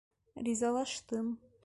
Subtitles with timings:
[0.45, 1.27] Ризалаштым.